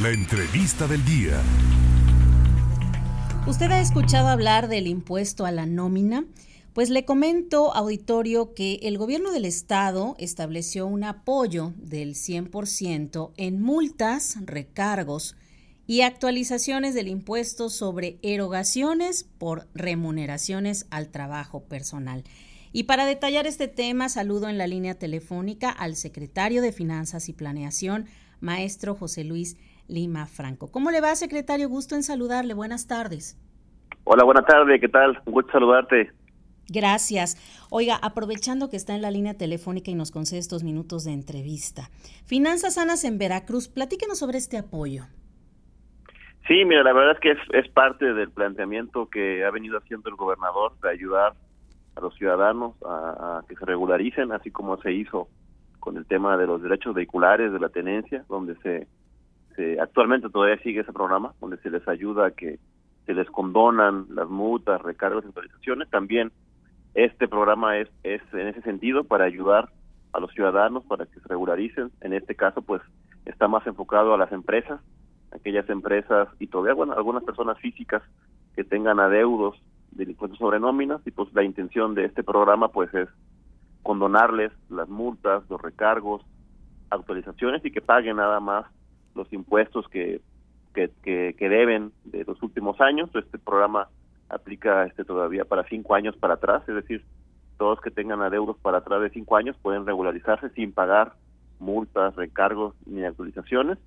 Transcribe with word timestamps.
La 0.00 0.08
entrevista 0.08 0.86
del 0.86 1.04
día. 1.04 1.38
¿Usted 3.46 3.70
ha 3.70 3.78
escuchado 3.78 4.28
hablar 4.28 4.68
del 4.68 4.86
impuesto 4.86 5.44
a 5.44 5.52
la 5.52 5.66
nómina? 5.66 6.24
Pues 6.72 6.88
le 6.88 7.04
comento, 7.04 7.74
auditorio, 7.74 8.54
que 8.54 8.76
el 8.84 8.96
gobierno 8.96 9.32
del 9.32 9.44
estado 9.44 10.16
estableció 10.18 10.86
un 10.86 11.04
apoyo 11.04 11.74
del 11.76 12.14
100% 12.14 13.32
en 13.36 13.60
multas, 13.60 14.38
recargos 14.46 15.36
y 15.86 16.00
actualizaciones 16.00 16.94
del 16.94 17.08
impuesto 17.08 17.68
sobre 17.68 18.18
erogaciones 18.22 19.24
por 19.36 19.68
remuneraciones 19.74 20.86
al 20.88 21.10
trabajo 21.10 21.64
personal. 21.64 22.24
Y 22.72 22.84
para 22.84 23.04
detallar 23.04 23.46
este 23.46 23.68
tema, 23.68 24.08
saludo 24.08 24.48
en 24.48 24.56
la 24.56 24.66
línea 24.66 24.94
telefónica 24.94 25.68
al 25.68 25.96
secretario 25.96 26.62
de 26.62 26.72
Finanzas 26.72 27.28
y 27.28 27.34
Planeación, 27.34 28.06
maestro 28.40 28.94
José 28.94 29.24
Luis 29.24 29.58
Lima 29.88 30.26
Franco. 30.26 30.70
¿Cómo 30.70 30.90
le 30.90 31.00
va, 31.00 31.14
secretario? 31.14 31.68
Gusto 31.68 31.94
en 31.94 32.02
saludarle. 32.02 32.54
Buenas 32.54 32.86
tardes. 32.86 33.38
Hola, 34.04 34.24
buenas 34.24 34.46
tardes. 34.46 34.80
¿Qué 34.80 34.88
tal? 34.88 35.20
Un 35.26 35.32
gusto 35.32 35.52
saludarte. 35.52 36.10
Gracias. 36.68 37.36
Oiga, 37.70 37.96
aprovechando 38.02 38.70
que 38.70 38.76
está 38.76 38.94
en 38.94 39.02
la 39.02 39.10
línea 39.10 39.34
telefónica 39.34 39.90
y 39.90 39.94
nos 39.94 40.10
concede 40.10 40.40
estos 40.40 40.64
minutos 40.64 41.04
de 41.04 41.12
entrevista. 41.12 41.90
Finanzas 42.24 42.74
Sanas 42.74 43.04
en 43.04 43.18
Veracruz, 43.18 43.68
platíquenos 43.68 44.18
sobre 44.18 44.38
este 44.38 44.58
apoyo. 44.58 45.04
Sí, 46.48 46.64
mira, 46.64 46.82
la 46.82 46.92
verdad 46.92 47.12
es 47.14 47.20
que 47.20 47.30
es, 47.32 47.38
es 47.52 47.70
parte 47.72 48.14
del 48.14 48.30
planteamiento 48.30 49.08
que 49.08 49.44
ha 49.44 49.50
venido 49.50 49.78
haciendo 49.78 50.08
el 50.10 50.16
gobernador 50.16 50.72
de 50.80 50.90
ayudar 50.90 51.34
a 51.94 52.00
los 52.00 52.14
ciudadanos 52.14 52.74
a, 52.84 53.42
que 53.48 53.54
se 53.54 53.64
regularicen, 53.64 54.32
así 54.32 54.50
como 54.50 54.80
se 54.80 54.92
hizo 54.92 55.28
con 55.78 55.96
el 55.96 56.06
tema 56.06 56.36
de 56.36 56.46
los 56.46 56.62
derechos 56.62 56.94
vehiculares, 56.94 57.52
de 57.52 57.60
la 57.60 57.68
tenencia, 57.68 58.24
donde 58.28 58.56
se, 58.62 58.86
se 59.56 59.80
actualmente 59.80 60.30
todavía 60.30 60.62
sigue 60.62 60.80
ese 60.80 60.92
programa, 60.92 61.34
donde 61.40 61.58
se 61.58 61.70
les 61.70 61.86
ayuda 61.88 62.26
a 62.26 62.30
que 62.30 62.58
se 63.06 63.14
les 63.14 63.28
condonan 63.30 64.06
las 64.10 64.28
multas, 64.28 64.80
recargos 64.82 65.24
y 65.24 65.28
autorizaciones. 65.28 65.90
También 65.90 66.32
este 66.94 67.26
programa 67.28 67.78
es, 67.78 67.88
es 68.02 68.22
en 68.32 68.48
ese 68.48 68.62
sentido 68.62 69.04
para 69.04 69.24
ayudar 69.24 69.68
a 70.12 70.20
los 70.20 70.30
ciudadanos 70.32 70.84
para 70.84 71.06
que 71.06 71.20
se 71.20 71.28
regularicen. 71.28 71.90
En 72.00 72.12
este 72.12 72.34
caso, 72.34 72.62
pues 72.62 72.82
está 73.24 73.48
más 73.48 73.66
enfocado 73.66 74.14
a 74.14 74.18
las 74.18 74.32
empresas, 74.32 74.80
aquellas 75.32 75.68
empresas 75.70 76.28
y 76.38 76.46
todavía, 76.46 76.74
bueno, 76.74 76.92
algunas 76.92 77.24
personas 77.24 77.58
físicas 77.58 78.02
que 78.54 78.64
tengan 78.64 79.00
adeudos 79.00 79.60
del 79.90 80.10
impuesto 80.10 80.36
sobre 80.36 80.60
nóminas 80.60 81.00
y 81.06 81.10
pues 81.10 81.32
la 81.34 81.42
intención 81.42 81.94
de 81.94 82.04
este 82.04 82.22
programa 82.22 82.68
pues 82.68 82.92
es 82.94 83.08
condonarles 83.82 84.52
las 84.70 84.88
multas, 84.88 85.42
los 85.48 85.60
recargos, 85.60 86.22
actualizaciones 86.90 87.64
y 87.64 87.70
que 87.70 87.80
paguen 87.80 88.16
nada 88.16 88.40
más 88.40 88.66
los 89.14 89.32
impuestos 89.32 89.86
que, 89.88 90.20
que, 90.74 90.90
que, 91.02 91.48
deben 91.48 91.92
de 92.04 92.24
los 92.24 92.42
últimos 92.42 92.80
años. 92.80 93.10
Este 93.14 93.38
programa 93.38 93.88
aplica 94.28 94.84
este 94.86 95.04
todavía 95.04 95.44
para 95.44 95.64
cinco 95.64 95.94
años 95.94 96.16
para 96.16 96.34
atrás, 96.34 96.62
es 96.68 96.74
decir, 96.74 97.04
todos 97.58 97.80
que 97.80 97.90
tengan 97.90 98.22
adeudos 98.22 98.56
para 98.58 98.78
atrás 98.78 99.02
de 99.02 99.10
cinco 99.10 99.36
años 99.36 99.56
pueden 99.60 99.86
regularizarse 99.86 100.50
sin 100.50 100.72
pagar 100.72 101.12
multas, 101.58 102.16
recargos 102.16 102.74
ni 102.86 103.04
actualizaciones. 103.04 103.78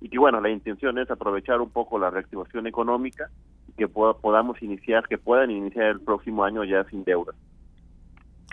Y 0.00 0.10
que 0.10 0.18
bueno, 0.18 0.40
la 0.40 0.50
intención 0.50 0.98
es 0.98 1.10
aprovechar 1.10 1.60
un 1.60 1.70
poco 1.70 1.98
la 1.98 2.10
reactivación 2.10 2.66
económica 2.66 3.30
que 3.78 3.88
podamos 3.88 4.62
iniciar, 4.62 5.08
que 5.08 5.18
puedan 5.18 5.50
iniciar 5.50 5.86
el 5.86 6.00
próximo 6.00 6.44
año 6.44 6.64
ya 6.64 6.84
sin 6.84 7.04
deuda. 7.04 7.32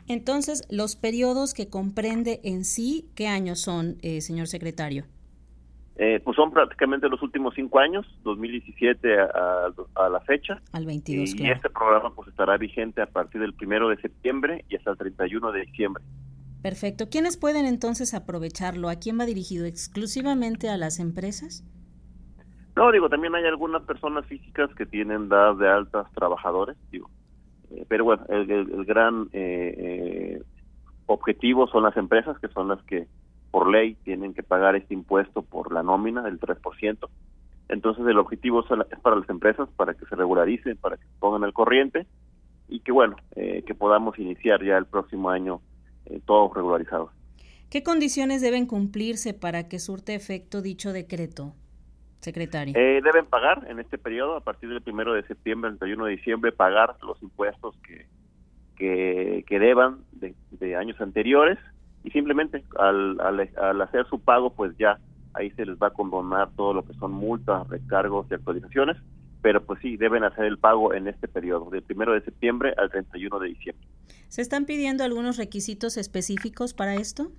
Entonces, 0.07 0.63
los 0.69 0.95
periodos 0.95 1.53
que 1.53 1.69
comprende 1.69 2.41
en 2.43 2.65
sí, 2.65 3.09
¿qué 3.15 3.27
años 3.27 3.59
son, 3.59 3.97
eh, 4.01 4.21
señor 4.21 4.47
secretario? 4.47 5.05
Eh, 6.03 6.19
pues 6.23 6.35
son 6.35 6.49
prácticamente 6.49 7.07
los 7.07 7.21
últimos 7.21 7.53
cinco 7.53 7.77
años, 7.77 8.07
2017 8.23 9.19
a, 9.19 9.71
a 9.93 10.09
la 10.09 10.19
fecha. 10.21 10.59
Al 10.73 10.87
22, 10.87 11.35
y, 11.35 11.47
este 11.47 11.69
programa 11.69 12.11
pues 12.15 12.27
estará 12.27 12.57
vigente 12.57 13.03
a 13.03 13.05
partir 13.05 13.39
del 13.39 13.53
primero 13.53 13.87
de 13.87 13.97
septiembre 13.97 14.65
y 14.67 14.77
hasta 14.77 14.89
el 14.89 14.97
31 14.97 15.51
de 15.51 15.61
diciembre. 15.61 16.03
Perfecto. 16.63 17.07
¿Quiénes 17.11 17.37
pueden 17.37 17.67
entonces 17.67 18.15
aprovecharlo? 18.15 18.89
¿A 18.89 18.95
quién 18.95 19.19
va 19.19 19.27
dirigido? 19.27 19.67
¿Exclusivamente 19.67 20.69
a 20.69 20.77
las 20.77 20.99
empresas? 20.99 21.63
No, 22.75 22.91
digo, 22.91 23.07
también 23.07 23.35
hay 23.35 23.45
algunas 23.45 23.83
personas 23.83 24.25
físicas 24.25 24.73
que 24.73 24.87
tienen 24.87 25.29
dadas 25.29 25.59
de 25.59 25.69
altas 25.69 26.11
trabajadores, 26.13 26.77
digo. 26.89 27.11
Eh, 27.69 27.85
pero 27.87 28.05
bueno, 28.05 28.25
el, 28.29 28.85
gran 28.85 29.29
eh, 29.33 29.75
eh, 29.77 30.43
objetivo 31.05 31.67
son 31.67 31.83
las 31.83 31.95
empresas, 31.95 32.39
que 32.39 32.47
son 32.47 32.69
las 32.69 32.81
que 32.85 33.07
por 33.51 33.69
ley 33.69 33.95
tienen 34.03 34.33
que 34.33 34.43
pagar 34.43 34.75
este 34.75 34.93
impuesto 34.93 35.41
por 35.41 35.71
la 35.73 35.83
nómina 35.83 36.21
del 36.23 36.39
3%. 36.39 37.09
Entonces 37.69 38.05
el 38.07 38.17
objetivo 38.17 38.61
es 38.61 38.99
para 39.01 39.15
las 39.15 39.29
empresas, 39.29 39.69
para 39.75 39.93
que 39.93 40.05
se 40.05 40.15
regularicen, 40.15 40.77
para 40.77 40.97
que 40.97 41.03
se 41.03 41.19
pongan 41.19 41.43
al 41.43 41.53
corriente 41.53 42.07
y 42.67 42.79
que 42.79 42.91
bueno, 42.91 43.17
que 43.35 43.75
podamos 43.77 44.17
iniciar 44.19 44.63
ya 44.63 44.77
el 44.77 44.85
próximo 44.85 45.29
año 45.29 45.61
todos 46.25 46.53
regularizados. 46.53 47.11
¿Qué 47.69 47.83
condiciones 47.83 48.41
deben 48.41 48.65
cumplirse 48.65 49.33
para 49.33 49.69
que 49.69 49.79
surte 49.79 50.15
efecto 50.15 50.61
dicho 50.61 50.91
decreto? 50.91 51.53
secretario? 52.21 52.73
Eh, 52.77 53.01
deben 53.03 53.25
pagar 53.25 53.65
en 53.69 53.79
este 53.79 53.97
periodo, 53.97 54.37
a 54.37 54.41
partir 54.41 54.69
del 54.69 54.81
primero 54.81 55.13
de 55.13 55.23
septiembre 55.23 55.69
al 55.69 55.77
31 55.77 56.05
de 56.05 56.11
diciembre, 56.11 56.51
pagar 56.51 56.95
los 57.01 57.21
impuestos 57.21 57.75
que, 57.83 58.05
que, 58.77 59.59
deban 59.59 59.99
de, 60.11 60.75
años 60.75 60.99
anteriores 61.01 61.59
y 62.03 62.09
simplemente 62.11 62.63
al, 62.77 63.19
al, 63.19 63.81
hacer 63.81 64.07
su 64.07 64.19
pago, 64.19 64.53
pues 64.53 64.75
ya 64.77 64.99
ahí 65.33 65.51
se 65.51 65.65
les 65.65 65.77
va 65.77 65.87
a 65.87 65.93
condonar 65.93 66.49
todo 66.55 66.73
lo 66.73 66.83
que 66.83 66.93
son 66.93 67.11
multas, 67.11 67.67
recargos 67.69 68.27
y 68.29 68.33
actualizaciones, 68.33 68.97
pero 69.41 69.63
pues 69.63 69.79
sí, 69.81 69.97
deben 69.97 70.23
hacer 70.23 70.45
el 70.45 70.57
pago 70.57 70.93
en 70.93 71.07
este 71.07 71.27
periodo, 71.27 71.69
del 71.69 71.83
primero 71.83 72.13
de 72.13 72.21
septiembre 72.21 72.73
al 72.77 72.89
31 72.89 73.39
de 73.39 73.47
diciembre. 73.49 73.87
¿Se 74.27 74.41
están 74.41 74.65
pidiendo 74.65 75.03
algunos 75.03 75.37
requisitos 75.37 75.97
específicos 75.97 76.73
para 76.73 76.95
esto? 76.95 77.31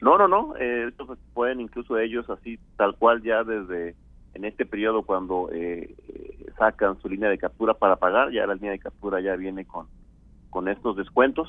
No, 0.00 0.18
no, 0.18 0.28
no, 0.28 0.54
eh, 0.58 0.92
pueden 1.32 1.60
incluso 1.60 1.98
ellos 1.98 2.28
así, 2.28 2.58
tal 2.76 2.96
cual 2.96 3.22
ya 3.22 3.44
desde 3.44 3.94
en 4.34 4.44
este 4.44 4.66
periodo 4.66 5.02
cuando 5.02 5.48
eh, 5.52 5.94
sacan 6.58 7.00
su 7.00 7.08
línea 7.08 7.30
de 7.30 7.38
captura 7.38 7.72
para 7.72 7.96
pagar, 7.96 8.30
ya 8.32 8.46
la 8.46 8.54
línea 8.54 8.72
de 8.72 8.78
captura 8.78 9.20
ya 9.20 9.34
viene 9.36 9.64
con, 9.64 9.86
con 10.50 10.68
estos 10.68 10.96
descuentos 10.96 11.48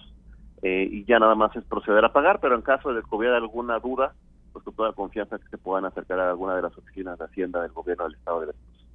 eh, 0.61 0.87
y 0.89 1.05
ya 1.05 1.19
nada 1.19 1.35
más 1.35 1.55
es 1.55 1.63
proceder 1.65 2.03
a 2.05 2.13
pagar, 2.13 2.39
pero 2.39 2.55
en 2.55 2.61
caso 2.61 2.93
de 2.93 3.01
que 3.01 3.15
hubiera 3.15 3.37
alguna 3.37 3.79
duda, 3.79 4.13
pues 4.53 4.65
con 4.65 4.73
toda 4.75 4.93
confianza 4.93 5.37
que 5.37 5.47
se 5.49 5.57
puedan 5.57 5.85
acercar 5.85 6.19
a 6.19 6.29
alguna 6.29 6.55
de 6.55 6.63
las 6.63 6.77
oficinas 6.77 7.17
de 7.19 7.25
Hacienda 7.25 7.61
del 7.61 7.71
Gobierno 7.71 8.05
del 8.05 8.15
Estado 8.15 8.39
de 8.39 8.45
Veracruz. 8.47 8.87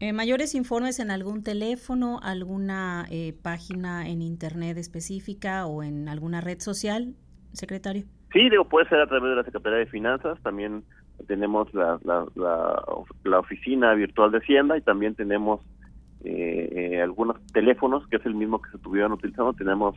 Eh, 0.00 0.12
¿Mayores 0.12 0.54
informes 0.54 1.00
en 1.00 1.10
algún 1.10 1.42
teléfono, 1.42 2.20
alguna 2.22 3.06
página 3.42 4.08
en 4.08 4.22
Internet 4.22 4.78
específica 4.78 5.66
o 5.66 5.82
en 5.82 6.08
alguna 6.08 6.40
red 6.40 6.60
social, 6.60 7.14
secretario? 7.52 8.04
Sí, 8.32 8.48
digo, 8.50 8.68
puede 8.68 8.88
ser 8.88 9.00
a 9.00 9.06
través 9.06 9.30
de 9.30 9.36
la 9.36 9.44
Secretaría 9.44 9.78
de 9.78 9.86
Finanzas, 9.86 10.38
también 10.42 10.84
tenemos 11.26 11.72
la, 11.74 11.98
la, 12.04 13.38
oficina 13.38 13.94
virtual 13.94 14.30
de 14.30 14.38
Hacienda 14.38 14.76
y 14.76 14.82
también 14.82 15.14
tenemos 15.14 15.60
eh, 16.24 16.68
eh, 16.72 17.02
algunos 17.02 17.36
teléfonos, 17.52 18.06
que 18.08 18.16
es 18.16 18.26
el 18.26 18.34
mismo 18.34 18.60
que 18.60 18.70
se 18.70 18.76
estuvieron 18.76 19.12
utilizando, 19.12 19.52
tenemos 19.54 19.96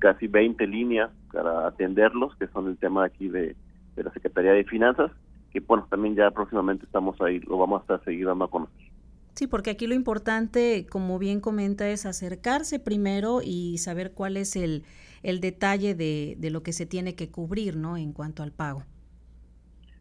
casi 0.00 0.26
20 0.26 0.66
líneas 0.66 1.10
para 1.32 1.68
atenderlos, 1.68 2.34
que 2.36 2.48
son 2.48 2.66
el 2.66 2.76
tema 2.76 3.04
aquí 3.04 3.28
de, 3.28 3.54
de 3.94 4.02
la 4.02 4.12
Secretaría 4.12 4.52
de 4.52 4.64
Finanzas, 4.64 5.12
que 5.52 5.60
bueno, 5.60 5.86
también 5.88 6.16
ya 6.16 6.30
próximamente 6.32 6.84
estamos 6.84 7.20
ahí, 7.20 7.38
lo 7.40 7.58
vamos 7.58 7.80
a 7.80 7.82
estar 7.82 8.04
seguir 8.04 8.26
dando 8.26 8.46
a 8.46 8.50
conocer. 8.50 8.90
Sí, 9.34 9.46
porque 9.46 9.70
aquí 9.70 9.86
lo 9.86 9.94
importante, 9.94 10.86
como 10.90 11.18
bien 11.18 11.40
comenta, 11.40 11.88
es 11.88 12.04
acercarse 12.04 12.80
primero 12.80 13.40
y 13.42 13.78
saber 13.78 14.12
cuál 14.12 14.36
es 14.36 14.56
el, 14.56 14.82
el 15.22 15.40
detalle 15.40 15.94
de, 15.94 16.34
de 16.38 16.50
lo 16.50 16.62
que 16.62 16.72
se 16.72 16.84
tiene 16.86 17.14
que 17.14 17.30
cubrir, 17.30 17.76
¿no? 17.76 17.96
En 17.96 18.12
cuanto 18.12 18.42
al 18.42 18.52
pago. 18.52 18.82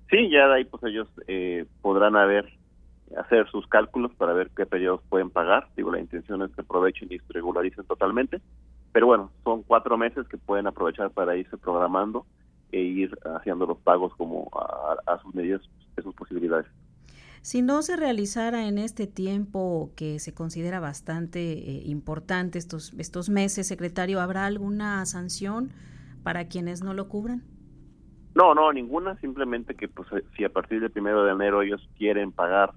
Sí, 0.09 0.29
ya 0.29 0.47
de 0.47 0.55
ahí 0.55 0.65
pues 0.65 0.83
ellos 0.83 1.07
eh, 1.27 1.65
podrán 1.81 2.15
haber, 2.15 2.51
hacer 3.15 3.47
sus 3.49 3.67
cálculos 3.67 4.11
para 4.15 4.33
ver 4.33 4.49
qué 4.55 4.65
periodos 4.65 5.01
pueden 5.07 5.29
pagar. 5.29 5.67
Digo, 5.77 5.91
la 5.91 5.99
intención 5.99 6.41
es 6.41 6.51
que 6.55 6.61
aprovechen 6.61 7.09
y 7.11 7.19
regularicen 7.29 7.85
totalmente. 7.85 8.41
Pero 8.91 9.07
bueno, 9.07 9.31
son 9.43 9.63
cuatro 9.63 9.97
meses 9.97 10.27
que 10.27 10.37
pueden 10.37 10.67
aprovechar 10.67 11.11
para 11.11 11.35
irse 11.35 11.57
programando 11.57 12.25
e 12.71 12.81
ir 12.81 13.17
haciendo 13.35 13.65
los 13.65 13.77
pagos 13.79 14.13
como 14.15 14.49
a, 14.53 14.97
a 15.11 15.21
sus 15.21 15.33
medidas, 15.33 15.61
a 15.97 16.01
sus 16.01 16.15
posibilidades. 16.15 16.67
Si 17.41 17.61
no 17.61 17.81
se 17.81 17.95
realizara 17.95 18.67
en 18.67 18.77
este 18.77 19.07
tiempo 19.07 19.91
que 19.95 20.19
se 20.19 20.33
considera 20.33 20.79
bastante 20.79 21.53
eh, 21.53 21.81
importante 21.85 22.59
estos, 22.59 22.93
estos 22.95 23.29
meses, 23.29 23.67
secretario, 23.67 24.19
¿habrá 24.19 24.45
alguna 24.45 25.05
sanción 25.05 25.71
para 26.23 26.49
quienes 26.49 26.83
no 26.83 26.93
lo 26.93 27.07
cubran? 27.07 27.43
No, 28.35 28.53
no, 28.53 28.73
ninguna, 28.73 29.15
simplemente 29.19 29.75
que 29.75 29.87
pues 29.87 30.11
eh, 30.11 30.23
si 30.35 30.43
a 30.43 30.49
partir 30.49 30.81
del 30.81 30.91
primero 30.91 31.23
de 31.23 31.31
enero 31.31 31.61
ellos 31.61 31.87
quieren 31.97 32.33
pagar 32.33 32.73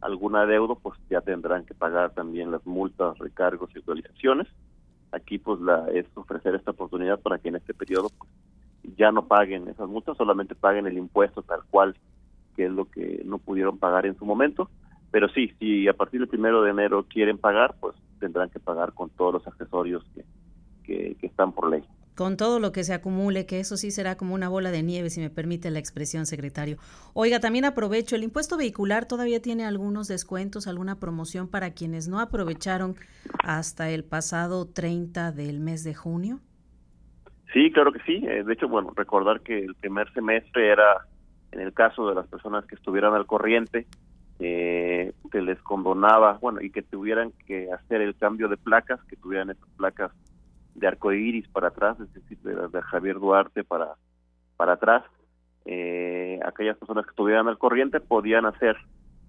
alguna 0.00 0.42
adeudo, 0.42 0.76
pues 0.76 0.98
ya 1.10 1.20
tendrán 1.20 1.64
que 1.64 1.74
pagar 1.74 2.14
también 2.14 2.52
las 2.52 2.64
multas, 2.66 3.18
recargos 3.18 3.70
y 3.74 3.78
actualizaciones. 3.78 4.46
Aquí 5.14 5.38
pues 5.38 5.60
la 5.60 5.86
es 5.92 6.06
ofrecer 6.14 6.54
esta 6.54 6.72
oportunidad 6.72 7.20
para 7.20 7.38
que 7.38 7.48
en 7.48 7.56
este 7.56 7.74
periodo 7.74 8.10
pues, 8.18 8.30
ya 8.96 9.12
no 9.12 9.26
paguen 9.26 9.68
esas 9.68 9.88
multas, 9.88 10.16
solamente 10.16 10.54
paguen 10.54 10.86
el 10.86 10.98
impuesto 10.98 11.42
tal 11.42 11.60
cual 11.70 11.96
que 12.56 12.66
es 12.66 12.70
lo 12.70 12.84
que 12.84 13.22
no 13.24 13.38
pudieron 13.38 13.78
pagar 13.78 14.06
en 14.06 14.16
su 14.16 14.24
momento. 14.24 14.70
Pero 15.10 15.28
sí, 15.28 15.52
si 15.58 15.88
a 15.88 15.92
partir 15.92 16.20
del 16.20 16.28
primero 16.28 16.62
de 16.62 16.70
enero 16.70 17.04
quieren 17.08 17.38
pagar, 17.38 17.74
pues 17.80 17.94
tendrán 18.18 18.50
que 18.50 18.60
pagar 18.60 18.92
con 18.92 19.10
todos 19.10 19.34
los 19.34 19.46
accesorios 19.46 20.04
que, 20.84 21.16
que 21.16 21.26
están 21.26 21.52
por 21.52 21.70
ley 21.70 21.84
con 22.14 22.36
todo 22.36 22.60
lo 22.60 22.72
que 22.72 22.84
se 22.84 22.94
acumule, 22.94 23.46
que 23.46 23.60
eso 23.60 23.76
sí 23.76 23.90
será 23.90 24.16
como 24.16 24.34
una 24.34 24.48
bola 24.48 24.70
de 24.70 24.82
nieve, 24.82 25.10
si 25.10 25.20
me 25.20 25.30
permite 25.30 25.70
la 25.70 25.78
expresión, 25.78 26.26
secretario. 26.26 26.78
Oiga, 27.12 27.40
también 27.40 27.64
aprovecho, 27.64 28.16
el 28.16 28.22
impuesto 28.22 28.56
vehicular 28.56 29.06
todavía 29.06 29.42
tiene 29.42 29.64
algunos 29.64 30.08
descuentos, 30.08 30.66
alguna 30.66 31.00
promoción 31.00 31.48
para 31.48 31.72
quienes 31.72 32.08
no 32.08 32.20
aprovecharon 32.20 32.94
hasta 33.42 33.90
el 33.90 34.04
pasado 34.04 34.66
30 34.66 35.32
del 35.32 35.60
mes 35.60 35.82
de 35.84 35.94
junio. 35.94 36.40
Sí, 37.52 37.70
claro 37.72 37.92
que 37.92 38.00
sí. 38.00 38.24
Eh, 38.26 38.42
de 38.44 38.52
hecho, 38.52 38.68
bueno, 38.68 38.92
recordar 38.94 39.40
que 39.40 39.58
el 39.60 39.74
primer 39.76 40.12
semestre 40.12 40.70
era, 40.70 41.06
en 41.52 41.60
el 41.60 41.72
caso 41.72 42.08
de 42.08 42.14
las 42.14 42.26
personas 42.26 42.64
que 42.66 42.74
estuvieran 42.74 43.14
al 43.14 43.26
corriente, 43.26 43.86
eh, 44.40 45.12
que 45.30 45.40
les 45.40 45.60
condonaba, 45.62 46.38
bueno, 46.40 46.60
y 46.60 46.70
que 46.70 46.82
tuvieran 46.82 47.32
que 47.46 47.70
hacer 47.72 48.00
el 48.00 48.16
cambio 48.16 48.48
de 48.48 48.56
placas, 48.56 49.00
que 49.04 49.16
tuvieran 49.16 49.50
esas 49.50 49.68
placas 49.76 50.10
de 50.74 50.86
arcoíris 50.86 51.48
para 51.48 51.68
atrás, 51.68 51.98
es 52.00 52.12
decir, 52.12 52.38
de, 52.40 52.82
Javier 52.82 53.18
Duarte 53.18 53.64
para, 53.64 53.94
para 54.56 54.74
atrás. 54.74 55.04
Eh, 55.66 56.38
aquellas 56.44 56.76
personas 56.76 57.04
que 57.04 57.10
estuvieran 57.10 57.48
al 57.48 57.58
corriente 57.58 58.00
podían 58.00 58.44
hacer 58.44 58.76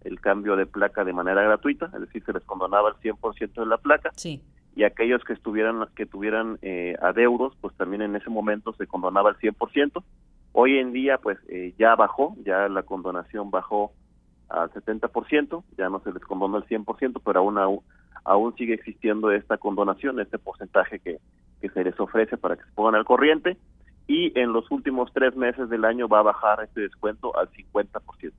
el 0.03 0.19
cambio 0.19 0.56
de 0.56 0.65
placa 0.65 1.03
de 1.03 1.13
manera 1.13 1.42
gratuita, 1.44 1.89
es 1.94 2.01
decir, 2.01 2.24
se 2.24 2.33
les 2.33 2.44
condonaba 2.44 2.89
el 2.89 2.95
100% 2.95 3.53
de 3.53 3.65
la 3.65 3.77
placa. 3.77 4.12
Sí. 4.15 4.42
Y 4.75 4.83
aquellos 4.83 5.24
que 5.24 5.33
estuvieran 5.33 5.86
que 5.95 6.06
tuvieran 6.06 6.59
eh, 6.62 6.95
adeudos, 7.01 7.56
pues 7.62 7.75
también 7.75 8.01
en 8.01 8.15
ese 8.15 8.30
momento 8.30 8.74
se 8.74 8.88
condonaba 8.88 9.30
el 9.30 9.38
100%. 9.38 10.03
Hoy 10.51 10.77
en 10.77 10.91
día, 10.91 11.18
pues 11.18 11.38
eh, 11.48 11.74
ya 11.77 11.95
bajó, 11.95 12.36
ya 12.44 12.68
la 12.69 12.83
condonación 12.83 13.51
bajó 13.51 13.94
al 14.50 14.69
70%, 14.71 15.63
ya 15.77 15.89
no 15.89 16.01
se 16.01 16.12
les 16.12 16.21
condona 16.24 16.57
el 16.57 16.65
100%, 16.65 17.21
pero 17.24 17.39
aún, 17.39 17.81
aún 18.23 18.56
sigue 18.56 18.73
existiendo 18.73 19.31
esta 19.31 19.57
condonación, 19.57 20.19
este 20.19 20.39
porcentaje 20.39 21.00
que, 21.00 21.17
que 21.62 21.69
se 21.69 21.83
les 21.83 22.00
ofrece 22.00 22.38
para 22.38 22.56
que 22.56 22.63
se 22.63 22.71
pongan 22.73 22.95
al 22.95 23.06
corriente 23.06 23.57
y 24.07 24.38
en 24.39 24.53
los 24.53 24.69
últimos 24.71 25.12
tres 25.13 25.35
meses 25.35 25.69
del 25.69 25.85
año 25.85 26.07
va 26.07 26.19
a 26.19 26.23
bajar 26.23 26.63
este 26.63 26.81
descuento 26.81 27.35
al 27.38 27.50
50%. 27.50 28.01
Es 28.21 28.33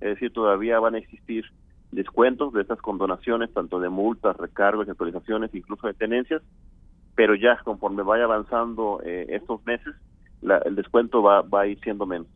decir, 0.00 0.32
todavía 0.32 0.80
van 0.80 0.94
a 0.94 0.98
existir 0.98 1.44
descuentos 1.92 2.52
de 2.52 2.62
estas 2.62 2.80
condonaciones, 2.80 3.52
tanto 3.52 3.80
de 3.80 3.88
multas, 3.88 4.36
recargos, 4.36 4.88
actualizaciones, 4.88 5.54
incluso 5.54 5.86
de 5.86 5.94
tenencias, 5.94 6.42
pero 7.14 7.34
ya 7.34 7.58
conforme 7.64 8.02
vaya 8.02 8.24
avanzando 8.24 9.00
eh, 9.04 9.26
estos 9.28 9.64
meses, 9.66 9.94
el 10.64 10.74
descuento 10.74 11.22
va, 11.22 11.42
va 11.42 11.62
a 11.62 11.66
ir 11.66 11.78
siendo 11.80 12.06
menos. 12.06 12.28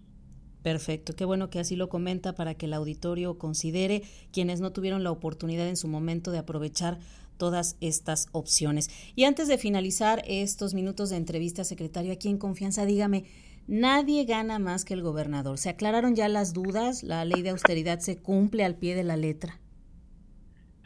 Perfecto, 0.65 1.13
qué 1.15 1.27
bueno 1.27 1.51
que 1.51 1.61
así 1.61 1.77
lo 1.77 1.91
comenta 1.91 2.35
para 2.35 2.55
que 2.55 2.65
el 2.65 2.73
auditorio 2.73 3.37
considere 3.37 4.01
quienes 4.33 4.63
no 4.63 4.73
tuvieron 4.73 5.05
la 5.05 5.11
oportunidad 5.11 5.69
en 5.69 5.77
su 5.77 5.89
momento 5.89 6.31
de 6.31 6.39
aprovechar 6.39 6.97
todas 7.37 7.77
estas 7.83 8.29
opciones. 8.33 8.89
Y 9.15 9.25
antes 9.25 9.47
de 9.47 9.59
finalizar 9.59 10.23
estos 10.27 10.73
minutos 10.73 11.11
de 11.11 11.19
entrevista, 11.19 11.65
secretario, 11.65 12.15
aquí 12.15 12.31
en 12.31 12.39
confianza, 12.39 12.87
dígame, 12.87 13.25
nadie 13.69 14.25
gana 14.25 14.59
más 14.59 14.87
que 14.87 14.95
el 14.95 15.03
gobernador. 15.03 15.59
¿Se 15.59 15.69
aclararon 15.69 16.15
ya 16.15 16.31
las 16.31 16.55
dudas? 16.55 17.03
¿La 17.03 17.27
ley 17.27 17.43
de 17.43 17.51
austeridad 17.51 17.99
se 17.99 18.23
cumple 18.23 18.65
al 18.65 18.77
pie 18.77 18.95
de 18.95 19.05
la 19.05 19.19
letra? 19.19 19.61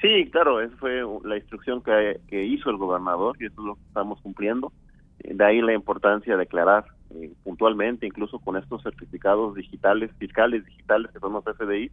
Sí, 0.00 0.28
claro, 0.32 0.60
esa 0.60 0.76
fue 0.78 1.02
la 1.22 1.36
instrucción 1.36 1.84
que, 1.84 2.44
hizo 2.46 2.70
el 2.70 2.78
gobernador 2.78 3.36
y 3.38 3.46
eso 3.46 3.60
es 3.60 3.64
lo 3.64 3.74
que 3.76 3.82
estamos 3.86 4.20
cumpliendo. 4.22 4.72
De 5.20 5.44
ahí 5.44 5.60
la 5.60 5.72
importancia 5.72 6.36
de 6.36 6.42
aclarar 6.42 6.97
eh, 7.14 7.32
puntualmente, 7.44 8.06
incluso 8.06 8.38
con 8.38 8.56
estos 8.56 8.82
certificados 8.82 9.54
digitales, 9.54 10.10
fiscales 10.18 10.64
digitales 10.64 11.10
que 11.12 11.20
son 11.20 11.32
los 11.32 11.44
FDI, 11.44 11.90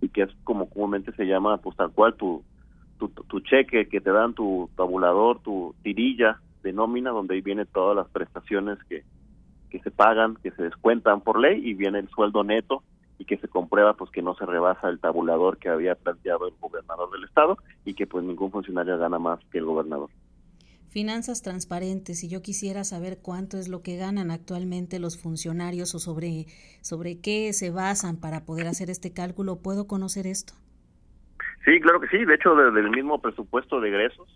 y 0.00 0.08
que 0.08 0.22
es 0.22 0.30
como 0.44 0.68
comúnmente 0.68 1.12
se 1.12 1.26
llama, 1.26 1.58
pues 1.58 1.76
tal 1.76 1.90
cual 1.92 2.14
tu, 2.14 2.42
tu, 2.98 3.08
tu 3.08 3.40
cheque 3.40 3.88
que 3.88 4.00
te 4.00 4.10
dan, 4.10 4.34
tu 4.34 4.70
tabulador, 4.76 5.40
tu 5.40 5.74
tirilla 5.82 6.40
de 6.62 6.72
nómina, 6.72 7.10
donde 7.10 7.34
ahí 7.34 7.40
viene 7.40 7.64
todas 7.64 7.96
las 7.96 8.08
prestaciones 8.08 8.78
que, 8.88 9.04
que 9.70 9.80
se 9.80 9.90
pagan, 9.90 10.36
que 10.42 10.50
se 10.50 10.62
descuentan 10.62 11.20
por 11.20 11.38
ley, 11.38 11.60
y 11.64 11.74
viene 11.74 11.98
el 11.98 12.08
sueldo 12.08 12.44
neto, 12.44 12.82
y 13.18 13.24
que 13.24 13.38
se 13.38 13.48
comprueba 13.48 13.94
pues 13.94 14.10
que 14.10 14.22
no 14.22 14.34
se 14.34 14.46
rebasa 14.46 14.88
el 14.88 15.00
tabulador 15.00 15.58
que 15.58 15.68
había 15.68 15.94
planteado 15.94 16.48
el 16.48 16.54
gobernador 16.60 17.10
del 17.10 17.24
estado 17.24 17.56
y 17.84 17.94
que 17.94 18.06
pues 18.06 18.24
ningún 18.24 18.50
funcionario 18.50 18.98
gana 18.98 19.18
más 19.18 19.40
que 19.50 19.58
el 19.58 19.64
gobernador 19.64 20.10
finanzas 20.96 21.42
transparentes 21.42 22.24
y 22.24 22.28
yo 22.30 22.40
quisiera 22.40 22.82
saber 22.82 23.18
cuánto 23.20 23.58
es 23.58 23.68
lo 23.68 23.82
que 23.82 23.98
ganan 23.98 24.30
actualmente 24.30 24.98
los 24.98 25.20
funcionarios 25.20 25.94
o 25.94 25.98
sobre, 25.98 26.46
sobre 26.80 27.20
qué 27.20 27.52
se 27.52 27.70
basan 27.70 28.16
para 28.16 28.46
poder 28.46 28.66
hacer 28.66 28.88
este 28.88 29.12
cálculo. 29.12 29.56
¿Puedo 29.56 29.86
conocer 29.86 30.26
esto? 30.26 30.54
Sí, 31.66 31.78
claro 31.82 32.00
que 32.00 32.08
sí. 32.08 32.24
De 32.24 32.36
hecho, 32.36 32.54
desde 32.54 32.80
el 32.80 32.88
mismo 32.88 33.20
presupuesto 33.20 33.78
de 33.78 33.90
egresos 33.90 34.26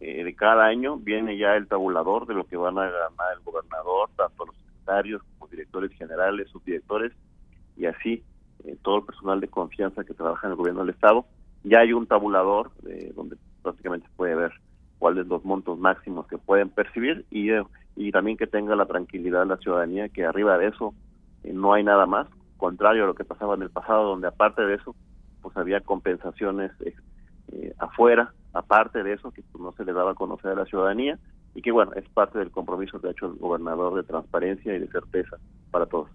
eh, 0.00 0.24
de 0.24 0.34
cada 0.34 0.66
año 0.66 0.96
viene 0.96 1.38
ya 1.38 1.54
el 1.54 1.68
tabulador 1.68 2.26
de 2.26 2.34
lo 2.34 2.48
que 2.48 2.56
van 2.56 2.76
a 2.78 2.90
ganar 2.90 3.36
el 3.36 3.44
gobernador, 3.44 4.10
tanto 4.16 4.44
los 4.44 4.56
secretarios 4.56 5.22
como 5.38 5.48
directores 5.48 5.92
generales, 5.92 6.48
subdirectores 6.50 7.12
y 7.76 7.86
así 7.86 8.24
eh, 8.64 8.76
todo 8.82 8.96
el 8.96 9.04
personal 9.04 9.38
de 9.38 9.46
confianza 9.46 10.02
que 10.02 10.14
trabaja 10.14 10.48
en 10.48 10.50
el 10.50 10.56
gobierno 10.56 10.80
del 10.80 10.94
Estado. 10.96 11.26
Ya 11.62 11.78
hay 11.78 11.92
un 11.92 12.08
tabulador 12.08 12.72
eh, 12.88 13.12
donde 13.14 13.36
prácticamente 13.62 14.08
puede 14.16 14.34
ver 14.34 14.52
cuáles 14.98 15.26
los 15.26 15.44
montos 15.44 15.78
máximos 15.78 16.26
que 16.26 16.38
pueden 16.38 16.70
percibir 16.70 17.26
y, 17.30 17.50
eh, 17.50 17.62
y 17.96 18.12
también 18.12 18.36
que 18.36 18.46
tenga 18.46 18.76
la 18.76 18.86
tranquilidad 18.86 19.40
de 19.40 19.46
la 19.46 19.56
ciudadanía 19.58 20.08
que 20.08 20.24
arriba 20.24 20.58
de 20.58 20.68
eso 20.68 20.94
eh, 21.44 21.52
no 21.52 21.72
hay 21.72 21.84
nada 21.84 22.06
más, 22.06 22.26
contrario 22.56 23.04
a 23.04 23.06
lo 23.06 23.14
que 23.14 23.24
pasaba 23.24 23.54
en 23.54 23.62
el 23.62 23.70
pasado, 23.70 24.08
donde 24.08 24.28
aparte 24.28 24.62
de 24.62 24.74
eso, 24.74 24.94
pues 25.42 25.56
había 25.56 25.80
compensaciones 25.80 26.72
eh, 26.80 27.74
afuera, 27.78 28.32
aparte 28.52 29.02
de 29.02 29.12
eso, 29.12 29.30
que 29.30 29.42
pues, 29.42 29.62
no 29.62 29.72
se 29.72 29.84
le 29.84 29.92
daba 29.92 30.12
a 30.12 30.14
conocer 30.14 30.52
a 30.52 30.54
la 30.54 30.64
ciudadanía 30.64 31.18
y 31.54 31.62
que 31.62 31.72
bueno, 31.72 31.92
es 31.94 32.08
parte 32.10 32.38
del 32.38 32.50
compromiso 32.50 33.00
que 33.00 33.08
ha 33.08 33.10
hecho 33.12 33.26
el 33.26 33.34
gobernador 33.34 33.94
de 33.94 34.02
transparencia 34.02 34.74
y 34.74 34.78
de 34.78 34.88
certeza 34.88 35.36
para 35.70 35.86
todos. 35.86 36.10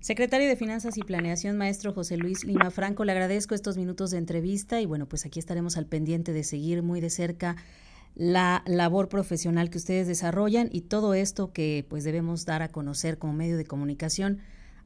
Secretario 0.00 0.46
de 0.48 0.56
Finanzas 0.56 0.98
y 0.98 1.02
Planeación, 1.02 1.56
maestro 1.56 1.92
José 1.92 2.18
Luis 2.18 2.44
Lima 2.44 2.70
Franco, 2.70 3.04
le 3.04 3.12
agradezco 3.12 3.54
estos 3.54 3.78
minutos 3.78 4.10
de 4.10 4.18
entrevista 4.18 4.80
y 4.80 4.86
bueno, 4.86 5.06
pues 5.06 5.24
aquí 5.24 5.38
estaremos 5.38 5.78
al 5.78 5.86
pendiente 5.86 6.32
de 6.32 6.44
seguir 6.44 6.82
muy 6.82 7.00
de 7.00 7.08
cerca 7.08 7.56
la 8.14 8.62
labor 8.66 9.08
profesional 9.08 9.70
que 9.70 9.78
ustedes 9.78 10.06
desarrollan 10.06 10.68
y 10.70 10.82
todo 10.82 11.14
esto 11.14 11.52
que 11.52 11.84
pues 11.88 12.04
debemos 12.04 12.46
dar 12.46 12.62
a 12.62 12.68
conocer 12.68 13.18
como 13.18 13.32
medio 13.32 13.56
de 13.56 13.64
comunicación 13.64 14.38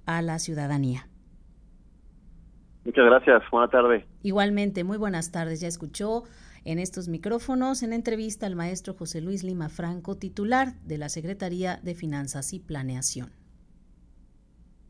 a 0.06 0.22
la 0.22 0.38
ciudadanía. 0.38 1.08
Muchas 2.84 3.04
gracias, 3.04 3.42
buena 3.52 3.68
tarde. 3.68 4.06
Igualmente, 4.22 4.82
muy 4.82 4.96
buenas 4.96 5.30
tardes. 5.30 5.60
Ya 5.60 5.68
escuchó 5.68 6.24
en 6.64 6.78
estos 6.78 7.08
micrófonos 7.08 7.82
en 7.82 7.92
entrevista 7.92 8.46
al 8.46 8.56
maestro 8.56 8.94
José 8.94 9.20
Luis 9.20 9.44
Lima 9.44 9.68
Franco, 9.68 10.16
titular 10.16 10.74
de 10.84 10.96
la 10.96 11.10
Secretaría 11.10 11.78
de 11.82 11.94
Finanzas 11.94 12.54
y 12.54 12.60
Planeación. 12.60 13.37